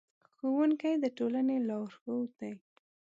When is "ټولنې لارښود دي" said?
1.17-2.53